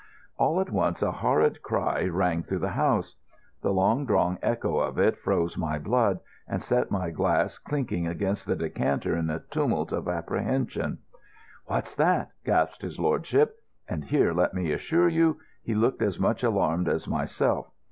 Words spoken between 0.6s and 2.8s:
once a horrid cry rang through the